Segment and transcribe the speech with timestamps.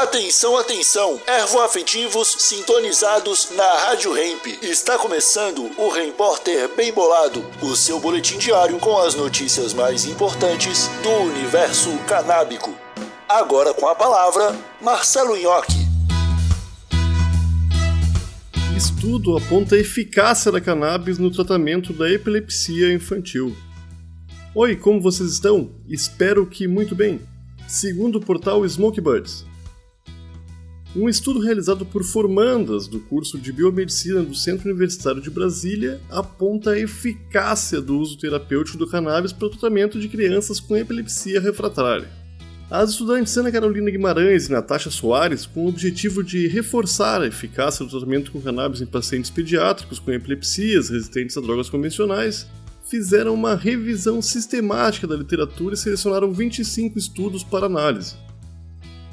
[0.00, 4.46] Atenção, atenção, ervoafetivos sintonizados na Rádio Hemp.
[4.62, 10.88] Está começando o Repórter Bem Bolado, o seu boletim diário com as notícias mais importantes
[11.02, 12.74] do universo canábico.
[13.28, 15.86] Agora com a palavra, Marcelo Nhoque.
[18.74, 23.54] Estudo aponta a eficácia da cannabis no tratamento da epilepsia infantil.
[24.54, 25.70] Oi, como vocês estão?
[25.86, 27.20] Espero que muito bem.
[27.68, 29.44] Segundo o portal Smokebirds,
[30.94, 36.70] um estudo realizado por formandas do curso de Biomedicina do Centro Universitário de Brasília aponta
[36.70, 42.08] a eficácia do uso terapêutico do cannabis para o tratamento de crianças com epilepsia refratária.
[42.68, 47.84] As estudantes Ana Carolina Guimarães e Natasha Soares, com o objetivo de reforçar a eficácia
[47.84, 52.48] do tratamento com cannabis em pacientes pediátricos com epilepsias resistentes a drogas convencionais,
[52.84, 58.16] fizeram uma revisão sistemática da literatura e selecionaram 25 estudos para análise.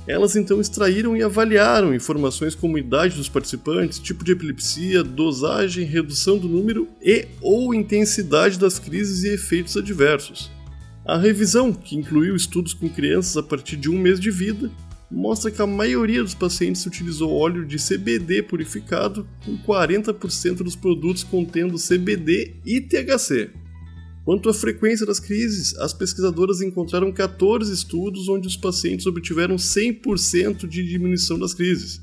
[0.07, 6.37] Elas então extraíram e avaliaram informações como idade dos participantes, tipo de epilepsia, dosagem, redução
[6.37, 10.49] do número e ou intensidade das crises e efeitos adversos.
[11.05, 14.71] A revisão, que incluiu estudos com crianças a partir de um mês de vida,
[15.09, 21.23] mostra que a maioria dos pacientes utilizou óleo de CBD purificado, com 40% dos produtos
[21.23, 23.49] contendo CBD e THC.
[24.27, 30.67] Quanto à frequência das crises, as pesquisadoras encontraram 14 estudos onde os pacientes obtiveram 100%
[30.67, 32.01] de diminuição das crises.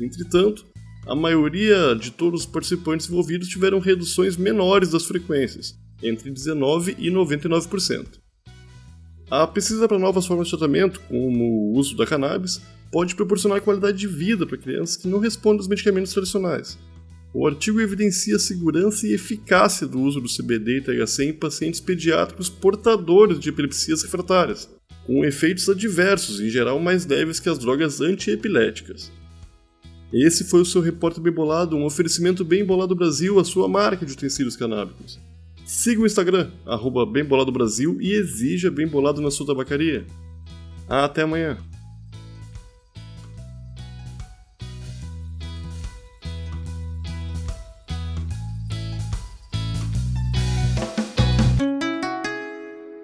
[0.00, 0.66] Entretanto,
[1.06, 7.08] a maioria de todos os participantes envolvidos tiveram reduções menores das frequências, entre 19% e
[7.12, 8.06] 99%.
[9.30, 13.98] A pesquisa para novas formas de tratamento, como o uso da cannabis, pode proporcionar qualidade
[13.98, 16.76] de vida para crianças que não respondem aos medicamentos tradicionais,
[17.34, 21.80] o artigo evidencia a segurança e eficácia do uso do CBD e THC em pacientes
[21.80, 24.68] pediátricos portadores de epilepsias refratárias,
[25.06, 29.10] com efeitos adversos, em geral mais leves que as drogas antiepiléticas.
[30.12, 34.04] Esse foi o seu repórter Bem Bolado, um oferecimento Bem Bolado Brasil, a sua marca
[34.04, 35.18] de utensílios canábicos.
[35.64, 37.10] Siga o Instagram, arroba
[37.98, 40.04] e exija Bem Bolado na sua tabacaria.
[40.86, 41.56] Até amanhã!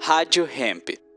[0.09, 1.08] Rádio Hemp.